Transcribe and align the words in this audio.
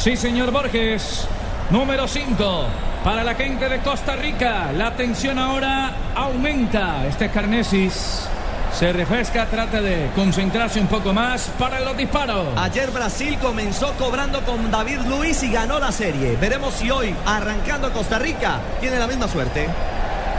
Sí, 0.00 0.16
señor 0.16 0.50
Borges. 0.50 1.28
Número 1.68 2.08
5. 2.08 2.64
Para 3.04 3.22
la 3.22 3.34
gente 3.34 3.68
de 3.68 3.80
Costa 3.80 4.16
Rica, 4.16 4.72
la 4.72 4.92
tensión 4.96 5.38
ahora 5.38 5.92
aumenta. 6.14 7.06
Este 7.06 7.28
Carnesis 7.28 8.26
se 8.72 8.94
refresca, 8.94 9.44
trata 9.44 9.82
de 9.82 10.08
concentrarse 10.16 10.80
un 10.80 10.86
poco 10.86 11.12
más 11.12 11.50
para 11.58 11.80
los 11.80 11.94
disparos. 11.98 12.46
Ayer 12.56 12.90
Brasil 12.90 13.36
comenzó 13.42 13.92
cobrando 13.98 14.40
con 14.46 14.70
David 14.70 15.00
Luis 15.06 15.42
y 15.42 15.52
ganó 15.52 15.78
la 15.78 15.92
serie. 15.92 16.34
Veremos 16.40 16.72
si 16.72 16.90
hoy, 16.90 17.14
arrancando 17.26 17.92
Costa 17.92 18.18
Rica, 18.18 18.58
tiene 18.80 18.98
la 18.98 19.06
misma 19.06 19.28
suerte. 19.28 19.68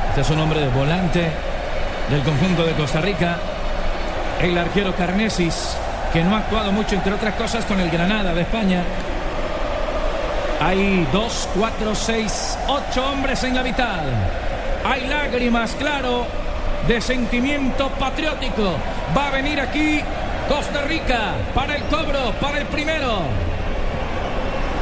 Este 0.10 0.22
es 0.22 0.30
un 0.32 0.40
hombre 0.40 0.60
de 0.60 0.70
volante 0.70 1.30
del 2.10 2.24
conjunto 2.24 2.66
de 2.66 2.74
Costa 2.74 3.00
Rica. 3.00 3.38
El 4.42 4.58
arquero 4.58 4.96
Carnesis, 4.96 5.78
que 6.12 6.24
no 6.24 6.36
ha 6.36 6.40
actuado 6.40 6.72
mucho, 6.72 6.96
entre 6.96 7.14
otras 7.14 7.36
cosas, 7.36 7.64
con 7.66 7.80
el 7.80 7.92
Granada 7.92 8.34
de 8.34 8.42
España. 8.42 8.84
Hay 10.62 11.08
dos, 11.12 11.50
cuatro, 11.56 11.96
seis, 11.96 12.56
ocho 12.68 13.04
hombres 13.12 13.44
en 13.44 13.56
la 13.56 13.64
mitad. 13.64 14.02
Hay 14.86 15.08
lágrimas, 15.08 15.72
claro, 15.80 16.28
de 16.88 17.02
sentimiento 17.02 17.90
patriótico. 17.90 18.76
Va 19.18 19.30
a 19.30 19.32
venir 19.32 19.60
aquí 19.60 20.02
Costa 20.48 20.84
Rica 20.84 21.34
para 21.56 21.78
el 21.78 21.84
cobro, 21.86 22.32
para 22.40 22.60
el 22.60 22.68
primero. 22.68 23.22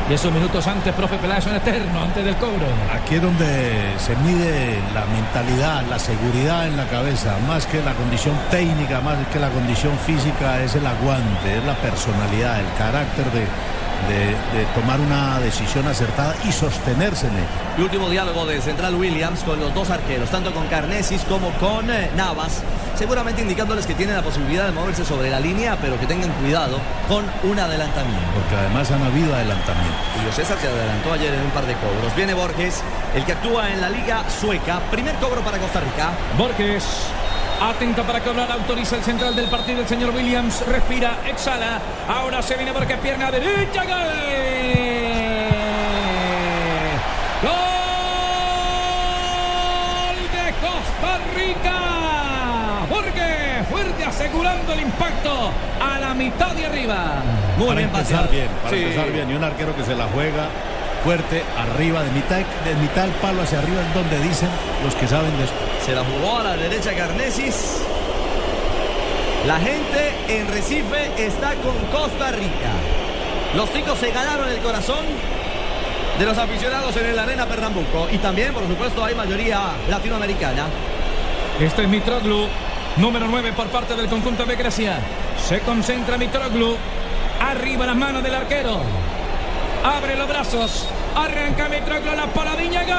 Y 0.10 0.14
esos 0.16 0.34
minutos 0.34 0.68
antes, 0.68 0.94
profe 0.96 1.16
Peláez, 1.18 1.46
son 1.46 1.56
eternos, 1.56 2.04
antes 2.04 2.26
del 2.26 2.36
cobro. 2.36 2.66
Aquí 2.94 3.16
es 3.16 3.22
donde 3.22 3.94
se 4.00 4.16
mide 4.18 4.80
la 4.94 5.06
mentalidad, 5.06 5.84
la 5.90 6.00
seguridad 6.00 6.68
en 6.68 6.76
la 6.76 6.88
cabeza, 6.88 7.38
más 7.48 7.66
que 7.68 7.82
la 7.82 7.94
condición 7.94 8.36
técnica, 8.52 9.00
más 9.00 9.16
que 9.32 9.40
la 9.40 9.50
condición 9.50 9.98
física, 10.00 10.62
es 10.62 10.76
el 10.76 10.86
aguante, 10.86 11.58
es 11.58 11.64
la 11.64 11.76
personalidad, 11.76 12.60
el 12.60 12.74
carácter 12.78 13.26
de, 13.32 13.46
de, 14.08 14.58
de 14.58 14.66
tomar 14.76 15.00
una 15.00 15.40
decisión 15.40 15.88
acertada 15.88 16.36
y 16.48 16.52
sostenérsele. 16.52 17.40
El 17.78 17.84
último 17.84 18.10
diálogo 18.10 18.46
de 18.46 18.62
Central 18.62 18.96
Williams 18.96 19.44
con 19.44 19.60
los 19.60 19.74
dos 19.74 19.90
arqueros, 19.90 20.30
tanto 20.30 20.54
con 20.54 20.68
Carnesis 20.68 21.22
como 21.24 21.52
con 21.54 21.90
eh, 21.90 22.10
Navas, 22.16 22.62
seguramente 22.96 23.42
indicándoles 23.42 23.86
que 23.86 23.96
tienen 23.96 24.16
la 24.16 24.22
posibilidad 24.22 24.66
de 24.66 24.72
moverse 24.72 25.06
sobre 25.06 25.30
la 25.30 25.40
línea, 25.40 25.78
pero 25.82 26.00
que 26.00 26.06
tengan 26.06 26.32
cuidado 26.34 26.80
con 27.08 27.26
un 27.50 27.60
adelantamiento. 27.60 28.20
Porque 28.34 28.56
además 28.56 28.92
han 28.92 29.04
habido 29.04 29.34
adelantamientos. 29.34 30.02
Julio 30.16 30.32
César 30.32 30.58
se 30.60 30.68
adelantó 30.68 31.14
ayer 31.14 31.34
en 31.34 31.42
un 31.42 31.52
par 31.52 31.66
de 31.66 31.74
cobros. 31.74 32.16
Viene 32.16 32.34
Borges, 32.34 32.82
el 33.16 33.26
que 33.26 33.34
actúa 33.34 33.72
en 33.72 33.82
la 33.82 33.90
Liga 33.90 34.24
Sueca. 34.30 34.80
Primer 34.92 35.16
cobro 35.16 35.42
para 35.42 35.58
Costa 35.58 35.80
Rica. 35.80 36.10
Borges. 36.38 36.84
Atento 37.62 38.04
para 38.04 38.22
cobrar, 38.22 38.50
autoriza 38.52 38.96
el 38.96 39.04
central 39.04 39.36
del 39.36 39.48
partido, 39.50 39.82
el 39.82 39.88
señor 39.88 40.12
Williams. 40.16 40.66
Respira, 40.66 41.18
exhala. 41.28 41.80
Ahora 42.08 42.42
se 42.42 42.56
viene 42.56 42.72
Borges, 42.72 42.98
pierna 43.00 43.30
derecha. 43.30 43.84
¡Gol! 43.84 44.00
¡Gol 50.10 50.16
de 50.32 50.54
Costa 50.66 51.20
Rica! 51.36 51.78
Borges, 52.90 53.68
fuerte 53.70 54.06
asegurando 54.06 54.74
el 54.74 54.80
impacto 54.82 55.52
a 55.82 56.00
la 56.00 56.14
mitad 56.14 56.52
de 56.56 56.66
arriba. 56.66 57.22
Muy 57.58 57.68
para 57.68 57.80
bien 57.80 57.90
empezar 57.90 58.22
pateado. 58.24 58.32
bien, 58.32 58.48
para 58.64 58.70
Sí. 58.76 58.84
empezar 58.84 59.12
bien. 59.12 59.30
Y 59.32 59.34
un 59.36 59.44
arquero 59.44 59.76
que 59.76 59.84
se 59.84 59.96
la 59.96 60.06
juega 60.14 60.48
fuerte, 61.04 61.44
arriba, 61.58 62.04
de 62.04 62.12
mitad, 62.12 62.38
de 62.38 62.76
mitad 62.76 63.04
del 63.04 63.12
palo 63.16 63.42
hacia 63.42 63.60
arriba, 63.60 63.82
es 63.82 63.94
donde 63.94 64.20
dicen 64.20 64.50
los 64.84 64.96
que 64.96 65.08
saben 65.08 65.36
de 65.38 65.46
esto. 65.46 65.58
Se 65.86 65.94
la 65.94 66.04
jugó 66.04 66.38
a 66.38 66.44
la 66.44 66.58
derecha 66.58 66.96
Carnesis. 66.96 67.82
La 69.46 69.58
gente 69.60 70.14
en 70.28 70.48
Recife 70.48 71.12
está 71.18 71.56
con 71.56 71.76
Costa 71.92 72.32
Rica. 72.32 72.72
Los 73.56 73.72
ticos 73.72 73.98
se 73.98 74.12
ganaron 74.12 74.50
el 74.50 74.60
corazón 74.60 75.06
de 76.20 76.26
los 76.26 76.38
aficionados 76.38 76.96
en 76.98 77.06
el 77.08 77.18
Arena 77.18 77.46
Pernambuco. 77.46 78.08
Y 78.12 78.18
también, 78.18 78.54
por 78.54 78.68
supuesto, 78.68 79.04
hay 79.04 79.16
mayoría 79.16 79.72
latinoamericana. 79.90 80.68
Este 81.60 81.84
es 81.84 81.90
Mitroglou, 81.90 82.48
número 82.98 83.28
9 83.28 83.54
por 83.54 83.68
parte 83.68 83.96
del 83.96 84.08
conjunto 84.08 84.46
de 84.46 84.56
Grecia. 84.56 85.00
Se 85.48 85.62
concentra 85.62 86.18
Mitroglou. 86.18 86.76
Arriba 87.40 87.86
las 87.86 87.96
manos 87.96 88.22
del 88.22 88.36
arquero. 88.36 88.82
Abre 89.84 90.16
los 90.16 90.28
brazos. 90.28 90.86
Arranca 91.16 91.70
Mitroglou 91.70 92.16
la 92.16 92.28
paradilla. 92.28 92.84
¡Gol! 92.84 92.96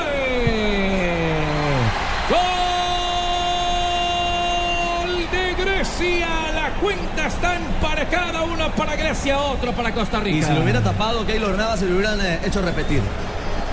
¡Gol 5.06 5.30
de 5.30 5.54
Grecia! 5.62 6.28
La 6.54 6.70
cuenta 6.80 7.26
está 7.26 7.56
emparejada. 7.56 8.42
Uno 8.42 8.70
para 8.74 8.96
Grecia, 8.96 9.38
otro 9.38 9.72
para 9.72 9.92
Costa 9.92 10.20
Rica. 10.20 10.38
Y 10.38 10.42
si 10.42 10.52
lo 10.52 10.62
hubiera 10.62 10.80
tapado 10.82 11.26
Keylor 11.26 11.56
Navas, 11.56 11.80
se 11.80 11.86
lo 11.86 11.96
hubieran 11.96 12.20
eh, 12.20 12.40
hecho 12.44 12.62
repetir. 12.62 13.02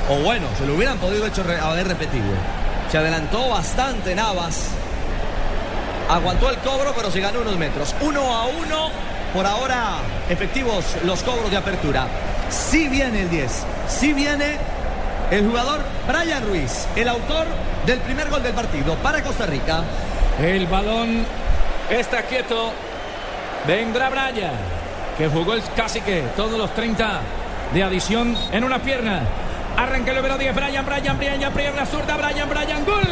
O 0.09 0.19
bueno, 0.23 0.47
se 0.57 0.65
lo 0.65 0.75
hubieran 0.75 0.97
podido 0.97 1.25
hecho 1.25 1.43
haber 1.61 1.87
repetido. 1.87 2.25
Se 2.91 2.97
adelantó 2.97 3.49
bastante 3.49 4.15
Navas. 4.15 4.69
Aguantó 6.09 6.49
el 6.49 6.57
cobro, 6.57 6.93
pero 6.95 7.11
se 7.11 7.19
ganó 7.19 7.41
unos 7.41 7.57
metros. 7.57 7.95
Uno 8.01 8.21
a 8.35 8.45
uno. 8.45 8.89
Por 9.33 9.45
ahora, 9.45 9.97
efectivos 10.29 10.95
los 11.03 11.21
cobros 11.23 11.51
de 11.51 11.57
apertura. 11.57 12.07
Sí 12.49 12.87
viene 12.87 13.23
el 13.23 13.29
10. 13.29 13.51
Sí 13.87 14.13
viene 14.13 14.57
el 15.31 15.45
jugador 15.45 15.81
Brian 16.07 16.47
Ruiz, 16.47 16.87
el 16.95 17.09
autor 17.09 17.45
del 17.85 17.99
primer 17.99 18.29
gol 18.29 18.41
del 18.41 18.53
partido 18.53 18.95
para 18.95 19.21
Costa 19.21 19.45
Rica. 19.45 19.83
El 20.41 20.67
balón 20.67 21.25
está 21.89 22.23
quieto. 22.23 22.71
Vendrá 23.67 24.09
Braya, 24.09 24.51
que 25.17 25.27
jugó 25.27 25.53
el 25.53 25.63
casi 25.75 25.99
que 25.99 26.21
todos 26.37 26.57
los 26.57 26.73
30 26.73 27.21
de 27.73 27.83
adición 27.83 28.37
en 28.51 28.63
una 28.63 28.79
pierna. 28.79 29.21
Arranca 29.75 30.11
el 30.11 30.17
número 30.17 30.37
10, 30.37 30.55
Brian, 30.55 30.85
Brian, 30.85 31.17
Brian, 31.17 31.53
pierna 31.53 31.85
zurda, 31.85 32.15
Brian, 32.17 32.49
Brian, 32.49 32.85
gol. 32.85 33.03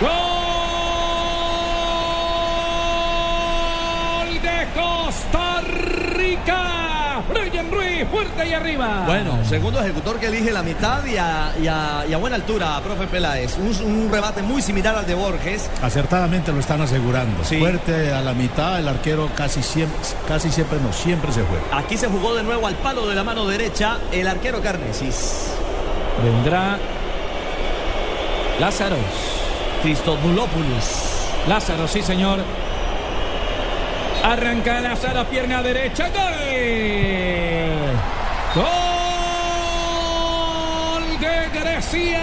Gol 0.00 0.08
de 4.42 4.66
Costa 4.82 5.60
Rica. 6.14 7.22
Brian 7.28 7.70
Ruiz, 7.70 8.06
fuerte 8.10 8.48
y 8.48 8.52
arriba. 8.52 9.02
Bueno, 9.06 9.38
segundo 9.44 9.80
ejecutor 9.80 10.20
que 10.20 10.26
elige 10.28 10.52
la 10.52 10.62
mitad 10.62 11.04
y 11.04 11.16
a, 11.16 11.52
y 11.60 11.66
a- 11.66 12.04
y 12.08 12.12
a 12.12 12.16
buena 12.16 12.36
altura, 12.36 12.80
profe 12.82 13.06
Peláez. 13.08 13.56
Un, 13.58 13.74
un 13.84 14.12
remate 14.12 14.40
muy 14.42 14.62
similar 14.62 14.94
al 14.96 15.04
de 15.06 15.14
Borges. 15.14 15.68
Acertadamente 15.82 16.52
lo 16.52 16.60
están 16.60 16.80
asegurando. 16.80 17.42
Sí. 17.44 17.58
Fuerte 17.58 18.12
a 18.12 18.20
la 18.20 18.32
mitad, 18.34 18.78
el 18.78 18.86
arquero 18.86 19.28
casi 19.34 19.62
siempre, 19.62 19.98
casi 20.28 20.50
siempre 20.50 20.78
no, 20.80 20.92
siempre 20.92 21.32
se 21.32 21.42
juega. 21.42 21.64
Aquí 21.76 21.96
se 21.96 22.06
jugó 22.06 22.34
de 22.36 22.44
nuevo 22.44 22.66
al 22.66 22.76
palo 22.76 23.06
de 23.08 23.14
la 23.16 23.24
mano 23.24 23.46
derecha 23.46 23.98
el 24.12 24.28
arquero 24.28 24.62
Carnesis. 24.62 25.48
Vendrá 26.22 26.78
Lázaros. 28.60 28.98
Cristodulopoulos. 29.82 31.14
Lázaro, 31.48 31.86
sí, 31.88 32.02
señor. 32.02 32.38
Arranca 34.22 34.80
Lázaro, 34.80 35.24
pierna 35.26 35.62
derecha. 35.62 36.08
¡Gol! 36.08 36.32
¡Gol 38.54 38.64
de 41.20 41.60
Grecia! 41.60 42.20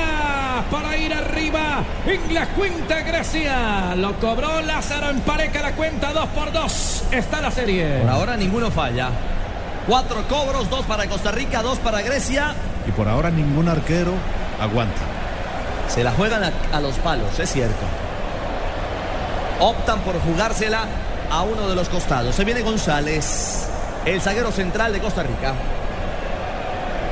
Para 0.69 0.97
ir 0.97 1.13
arriba 1.13 1.83
en 2.06 2.33
la 2.33 2.47
cuenta 2.47 3.00
Grecia. 3.01 3.95
Lo 3.95 4.13
cobró 4.19 4.62
Lázaro, 4.62 5.09
empareja 5.09 5.62
la 5.62 5.71
cuenta 5.74 6.12
2 6.12 6.27
por 6.30 6.51
2. 6.51 7.03
Está 7.12 7.39
la 7.42 7.51
serie. 7.51 8.00
Por 8.00 8.09
ahora 8.09 8.36
ninguno 8.36 8.71
falla. 8.71 9.09
Cuatro 9.88 10.27
cobros, 10.27 10.69
dos 10.69 10.83
para 10.86 11.07
Costa 11.07 11.31
Rica, 11.31 11.62
dos 11.62 11.77
para 11.80 12.01
Grecia. 12.01 12.56
Y 12.88 12.92
por 12.92 13.07
ahora 13.07 13.30
ningún 13.30 13.69
arquero 13.69 14.12
aguanta. 14.59 15.01
Se 15.88 16.03
la 16.03 16.12
juegan 16.12 16.44
a, 16.44 16.51
a 16.74 16.81
los 16.81 16.95
palos, 16.95 17.39
es 17.39 17.51
cierto. 17.51 17.86
Optan 19.59 20.00
por 20.00 20.19
jugársela 20.19 20.86
a 21.30 21.44
uno 21.44 21.68
de 21.68 21.75
los 21.75 21.89
costados. 21.89 22.36
Se 22.36 22.44
viene 22.44 22.62
González, 22.62 23.68
el 24.06 24.22
zaguero 24.22 24.51
central 24.51 24.94
de 24.94 25.00
Costa 25.00 25.24
Rica. 25.24 25.54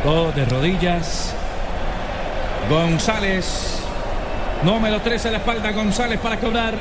Go 0.03 0.31
de 0.31 0.45
rodillas. 0.45 1.33
González. 2.69 3.79
Número 4.63 5.01
13 5.01 5.29
a 5.29 5.31
la 5.31 5.37
espalda. 5.37 5.71
González 5.71 6.19
para 6.19 6.39
cobrar. 6.39 6.75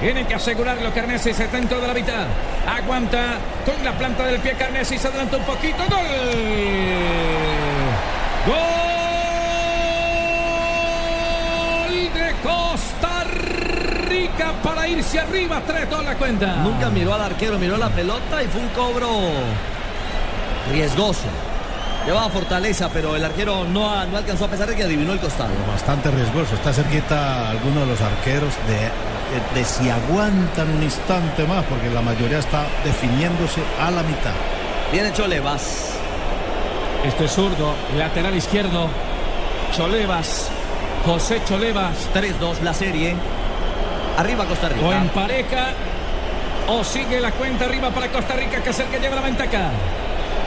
Tiene 0.00 0.26
que 0.26 0.34
asegurarlo 0.34 0.92
Carneses 0.92 1.38
está 1.38 1.56
dentro 1.56 1.80
de 1.80 1.86
la 1.86 1.94
mitad. 1.94 2.26
Aguanta 2.66 3.38
con 3.64 3.84
la 3.84 3.92
planta 3.92 4.24
del 4.26 4.40
pie 4.40 4.54
Carnesi. 4.54 4.98
Se 4.98 5.08
adelanta 5.08 5.36
un 5.36 5.44
poquito. 5.44 5.78
Gol. 5.88 6.06
Gol 11.86 12.12
de 12.14 12.32
Costa 12.42 12.91
Rica 14.12 14.52
para 14.62 14.86
irse 14.86 15.18
arriba. 15.18 15.62
Tres 15.66 15.88
toda 15.88 16.02
la 16.02 16.14
cuenta. 16.16 16.56
Nunca 16.56 16.90
miró 16.90 17.14
al 17.14 17.22
arquero, 17.22 17.58
miró 17.58 17.78
la 17.78 17.88
pelota 17.88 18.42
y 18.42 18.46
fue 18.46 18.60
un 18.60 18.68
cobro 18.68 19.08
riesgoso. 20.70 21.28
Llevaba 22.04 22.28
fortaleza, 22.28 22.90
pero 22.92 23.16
el 23.16 23.24
arquero 23.24 23.64
no, 23.64 24.04
no 24.06 24.16
alcanzó 24.18 24.44
a 24.44 24.48
pesar 24.48 24.68
de 24.68 24.76
que 24.76 24.82
adivinó 24.82 25.14
el 25.14 25.20
costado. 25.20 25.50
Bastante 25.66 26.10
riesgoso. 26.10 26.54
Está 26.56 26.74
cerquita 26.74 27.48
alguno 27.48 27.80
de 27.80 27.86
los 27.86 28.00
arqueros 28.02 28.52
de, 28.66 29.58
de, 29.58 29.64
si 29.64 29.88
aguantan 29.88 30.68
un 30.76 30.82
instante 30.82 31.46
más, 31.46 31.64
porque 31.64 31.88
la 31.88 32.02
mayoría 32.02 32.40
está 32.40 32.66
definiéndose 32.84 33.62
a 33.80 33.90
la 33.90 34.02
mitad. 34.02 34.34
Viene 34.92 35.10
Cholevas. 35.14 35.94
Este 37.02 37.24
es 37.24 37.32
zurdo, 37.32 37.74
lateral 37.96 38.36
izquierdo. 38.36 38.88
Cholevas. 39.74 40.50
José 41.06 41.40
Cholevas. 41.48 42.10
3-2 42.12 42.60
la 42.62 42.74
serie. 42.74 43.16
Arriba 44.16 44.44
Costa 44.44 44.68
Rica. 44.68 44.86
O 44.86 44.92
en 44.92 45.08
pareja. 45.08 45.72
O 46.68 46.84
sigue 46.84 47.20
la 47.20 47.32
cuenta 47.32 47.64
arriba 47.64 47.90
para 47.90 48.06
Costa 48.08 48.34
Rica, 48.34 48.62
que 48.62 48.70
es 48.70 48.76
que 48.76 49.00
lleva 49.00 49.16
la 49.16 49.22
ventaja. 49.22 49.70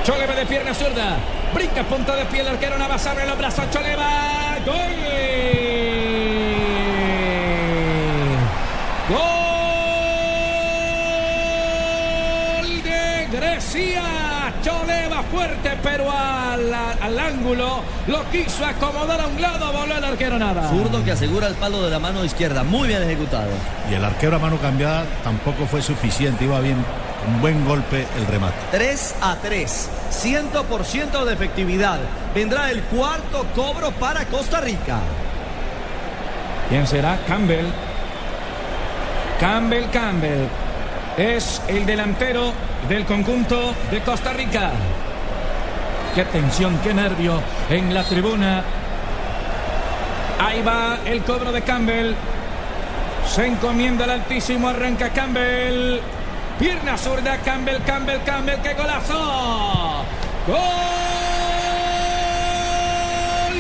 Choleva 0.04 0.34
de 0.36 0.46
pierna 0.46 0.74
zurda. 0.74 1.18
Brinca 1.54 1.84
punta 1.84 2.16
de 2.16 2.26
pie 2.26 2.42
el 2.42 2.48
arquero 2.48 2.78
Navas 2.78 3.06
abre 3.08 3.26
los 3.26 3.38
brazos. 3.38 3.70
Choleva. 3.72 4.08
Gol 9.08 9.24
de 12.84 13.28
Grecia. 13.32 14.04
Choleva 14.64 15.22
fuerte, 15.46 15.78
pero 15.84 16.12
al, 16.12 16.74
al, 16.74 17.20
ángulo 17.20 17.82
lo 18.08 18.30
quiso 18.30 18.66
acomodar 18.66 19.22
a 19.22 19.28
un 19.28 19.42
lado. 19.42 19.72
Voló 19.72 19.96
el 19.96 20.04
arquero 20.04 20.38
Navas. 20.38 20.70
Zurdo 20.70 21.04
que 21.04 21.12
asegura 21.12 21.48
el 21.48 21.56
palo 21.56 21.84
de 21.84 21.90
la 21.90 22.00
mano 22.00 22.24
izquierda. 22.24 22.64
Muy 22.64 22.88
bien 22.88 23.04
ejecutado. 23.04 23.50
Y 23.90 23.94
el 23.94 24.04
arquero 24.04 24.38
a 24.38 24.40
mano 24.40 24.58
cambiada 24.58 25.06
tampoco 25.24 25.66
fue 25.66 25.82
suficiente. 25.82 26.46
Iba 26.46 26.60
bien 26.60 26.78
un 27.28 27.42
buen 27.42 27.66
golpe 27.66 28.06
el 28.18 28.28
remate. 28.28 28.56
3 28.72 29.16
a 29.22 29.36
3, 29.42 29.90
100% 30.12 31.24
de 31.26 31.34
efectividad. 31.34 32.00
Vendrá 32.34 32.72
el 32.72 32.82
cuarto 32.84 33.46
cobro 33.56 33.92
para 33.92 34.26
Costa 34.26 34.62
Rica. 34.62 35.00
¿Quién 36.70 36.88
será? 36.88 37.20
Campbell. 37.28 37.66
Campbell, 39.40 39.90
Campbell. 39.92 40.48
Es 41.18 41.62
el 41.68 41.86
delantero 41.86 42.52
del 42.90 43.06
conjunto 43.06 43.74
de 43.92 44.02
Costa 44.02 44.34
Rica. 44.34 44.72
Qué 46.16 46.24
tensión, 46.24 46.80
qué 46.82 46.94
nervio 46.94 47.42
en 47.70 47.94
la 47.94 48.02
tribuna. 48.04 48.64
Ahí 50.40 50.62
va 50.62 50.98
el 51.06 51.22
cobro 51.24 51.52
de 51.52 51.62
Campbell. 51.62 52.16
Se 53.28 53.46
encomienda 53.46 54.06
al 54.06 54.12
altísimo, 54.12 54.70
arranca 54.70 55.10
Campbell. 55.10 56.00
Pierna 56.58 56.98
zurda, 56.98 57.38
Campbell, 57.40 57.82
Campbell, 57.84 58.22
Campbell, 58.24 58.62
qué 58.62 58.74
golazo. 58.76 60.06
Gol 60.48 60.56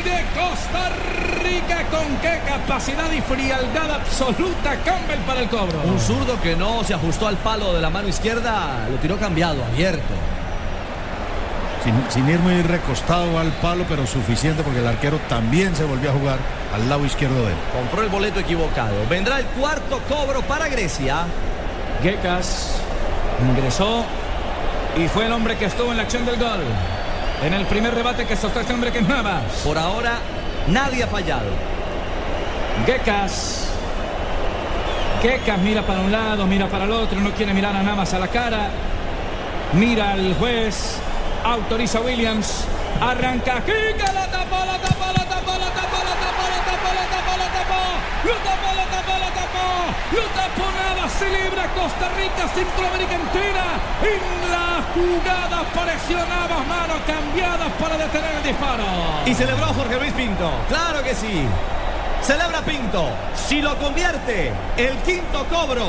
de 0.05 0.23
Costa 0.33 0.91
Rica 1.43 1.83
con 1.91 2.07
qué 2.21 2.39
capacidad 2.47 3.11
y 3.11 3.19
frialdad 3.19 3.91
absoluta 3.95 4.77
Campbell 4.85 5.19
para 5.27 5.41
el 5.41 5.49
cobro. 5.49 5.81
Un 5.83 5.99
zurdo 5.99 6.41
que 6.41 6.55
no 6.55 6.85
se 6.85 6.93
ajustó 6.93 7.27
al 7.27 7.35
palo 7.35 7.73
de 7.73 7.81
la 7.81 7.89
mano 7.89 8.07
izquierda, 8.07 8.87
lo 8.89 8.95
tiró 8.99 9.17
cambiado, 9.17 9.61
abierto. 9.65 10.13
Sin, 11.85 11.93
sin, 12.09 12.29
ir 12.29 12.39
muy 12.39 12.61
recostado 12.63 13.39
al 13.39 13.51
palo, 13.61 13.85
pero 13.87 14.05
suficiente 14.05 14.63
porque 14.63 14.79
el 14.79 14.87
arquero 14.87 15.19
también 15.29 15.75
se 15.75 15.85
volvió 15.85 16.09
a 16.09 16.13
jugar 16.13 16.39
al 16.73 16.89
lado 16.89 17.05
izquierdo 17.05 17.45
de 17.45 17.51
él. 17.51 17.57
Compró 17.73 18.01
el 18.01 18.09
boleto 18.09 18.39
equivocado. 18.39 18.95
Vendrá 19.09 19.39
el 19.39 19.45
cuarto 19.45 20.01
cobro 20.09 20.41
para 20.41 20.67
Grecia. 20.67 21.25
Gekas 22.01 22.81
ingresó 23.41 24.03
y 24.97 25.07
fue 25.07 25.25
el 25.25 25.31
hombre 25.31 25.57
que 25.57 25.65
estuvo 25.65 25.91
en 25.91 25.97
la 25.97 26.03
acción 26.03 26.25
del 26.25 26.37
gol. 26.37 26.63
En 27.43 27.53
el 27.53 27.65
primer 27.65 27.93
rebate 27.93 28.25
que 28.25 28.35
sostuvo 28.35 28.61
este 28.61 28.73
hombre 28.73 28.91
que 28.91 28.99
es 28.99 29.07
Navas. 29.07 29.43
Por 29.63 29.77
ahora 29.77 30.19
nadie 30.67 31.03
ha 31.03 31.07
fallado. 31.07 31.49
Gekas. 32.85 33.69
Gekas 35.21 35.59
mira 35.59 35.81
para 35.81 36.01
un 36.01 36.11
lado, 36.11 36.45
mira 36.45 36.67
para 36.67 36.85
el 36.85 36.91
otro, 36.91 37.19
no 37.19 37.31
quiere 37.31 37.53
mirar 37.53 37.75
a 37.75 37.83
Navas 37.83 38.13
a 38.13 38.19
la 38.19 38.27
cara. 38.27 38.69
Mira 39.73 40.11
al 40.11 40.35
juez, 40.35 40.97
Autoriza 41.45 42.01
Williams. 42.01 42.65
Arranca. 42.99 43.61
Kika 43.61 44.11
la 44.13 44.25
tapó, 44.31 44.65
la 44.65 44.79
tapó, 44.81 45.05
la 45.13 45.25
tapó, 45.29 45.53
la 45.53 45.69
tapó, 45.77 46.01
la 46.01 46.15
tapó, 46.17 46.43
la 46.49 46.61
tapó, 46.65 46.89
la 46.89 47.05
tapó, 47.05 47.33
la 47.37 47.47
tapó. 47.53 47.81
Lo. 48.25 48.33
Lo 50.17 50.71
nada. 50.73 51.07
Se 51.07 51.29
libra 51.29 51.67
Costa 51.75 52.09
Rica, 52.17 52.47
Centroamérica 52.49 53.13
entera. 53.13 53.77
En 54.01 54.51
la 54.51 54.81
jugada 54.95 55.63
presionaba 55.69 56.63
manos 56.63 56.97
cambiadas 57.05 57.71
para 57.79 57.95
detener 57.95 58.35
el 58.37 58.43
disparo. 58.43 58.83
Y 59.27 59.35
celebró 59.35 59.67
Jorge 59.67 59.99
Luis 59.99 60.13
Pinto. 60.13 60.49
Claro 60.67 61.03
que 61.03 61.13
sí. 61.13 61.45
Celebra 62.23 62.61
Pinto. 62.61 63.07
Si 63.35 63.61
lo 63.61 63.77
convierte, 63.77 64.51
el 64.77 64.97
quinto 65.03 65.45
cobro. 65.45 65.85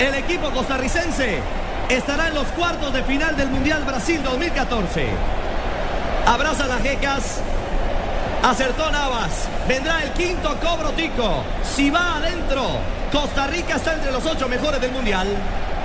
El 0.00 0.14
equipo 0.14 0.50
costarricense 0.50 1.40
estará 1.88 2.28
en 2.28 2.34
los 2.34 2.46
cuartos 2.48 2.92
de 2.92 3.02
final 3.02 3.36
del 3.36 3.48
Mundial 3.48 3.84
Brasil 3.84 4.22
2014. 4.22 5.06
Abraza 6.26 6.66
las 6.66 6.82
jecas. 6.82 7.40
Acertó 8.42 8.90
Navas. 8.90 9.48
Vendrá 9.66 10.02
el 10.02 10.10
quinto 10.12 10.56
cobro 10.60 10.90
Tico. 10.90 11.42
Si 11.62 11.90
va 11.90 12.16
adentro, 12.16 12.78
Costa 13.12 13.46
Rica 13.46 13.76
está 13.76 13.94
entre 13.94 14.12
los 14.12 14.24
ocho 14.26 14.48
mejores 14.48 14.80
del 14.80 14.92
Mundial. 14.92 15.28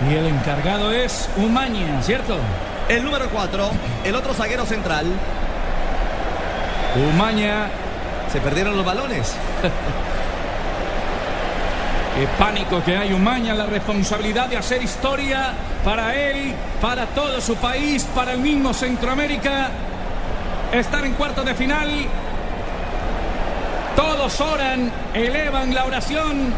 Y 0.09 0.13
el 0.13 0.27
encargado 0.27 0.91
es 0.91 1.29
Umaña, 1.38 2.01
¿cierto? 2.01 2.38
El 2.89 3.03
número 3.03 3.29
cuatro, 3.29 3.71
el 4.03 4.15
otro 4.15 4.33
zaguero 4.33 4.65
central. 4.65 5.05
Umaña. 7.13 7.69
Se 8.31 8.39
perdieron 8.41 8.75
los 8.75 8.85
balones. 8.85 9.33
Qué 12.15 12.27
pánico 12.38 12.83
que 12.83 12.95
hay 12.95 13.12
Umaña, 13.12 13.56
la 13.56 13.65
responsabilidad 13.65 14.48
de 14.48 14.56
hacer 14.56 14.83
historia 14.83 15.51
para 15.83 16.13
él, 16.13 16.54
para 16.80 17.07
todo 17.07 17.42
su 17.42 17.56
país, 17.56 18.04
para 18.13 18.33
el 18.33 18.39
mismo 18.39 18.71
Centroamérica. 18.71 19.71
Estar 20.71 21.03
en 21.05 21.13
cuartos 21.13 21.43
de 21.43 21.55
final. 21.55 21.89
Todos 23.96 24.39
oran, 24.41 24.91
elevan 25.15 25.74
la 25.74 25.86
oración. 25.86 26.53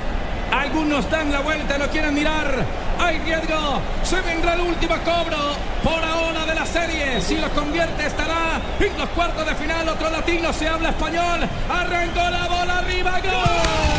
Algunos 0.52 1.10
dan 1.10 1.32
la 1.32 1.40
vuelta, 1.40 1.78
no 1.78 1.88
quieren 1.88 2.14
mirar. 2.14 2.54
Hay 3.00 3.20
riesgo. 3.20 3.80
Se 4.04 4.20
vendrá 4.20 4.56
el 4.56 4.62
último 4.62 4.96
cobro 5.06 5.38
por 5.82 6.04
ahora 6.04 6.46
de 6.46 6.56
la 6.56 6.66
serie. 6.66 7.22
Si 7.22 7.38
lo 7.38 7.50
convierte 7.52 8.08
estará 8.08 8.60
en 8.78 8.98
los 8.98 9.08
cuartos 9.10 9.46
de 9.46 9.56
final. 9.56 9.88
Otro 9.88 10.10
latino 10.10 10.52
se 10.52 10.68
habla 10.68 10.90
español. 10.90 11.48
Arrancó 11.70 12.30
la 12.30 12.48
bola 12.50 12.78
arriba. 12.80 13.20
¡Gol! 13.22 13.32
¡Gol 13.32 13.95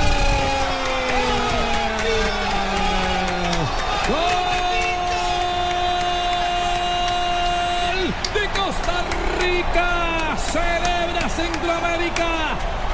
Rica! 9.72 10.36
Celebra 10.52 11.28
Centroamérica. 11.28 12.28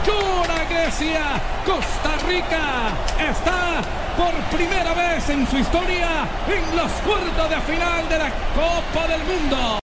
Llora 0.06 0.64
Grecia. 0.68 1.40
Costa 1.64 2.16
Rica 2.26 2.92
está 3.18 3.82
por 4.16 4.34
primera 4.56 4.94
vez 4.94 5.28
en 5.30 5.46
su 5.48 5.58
historia 5.58 6.26
en 6.48 6.76
los 6.76 6.90
cuartos 7.04 7.50
de 7.50 7.60
final 7.72 8.08
de 8.08 8.18
la 8.18 8.30
Copa 8.54 9.08
del 9.08 9.22
Mundo. 9.24 9.78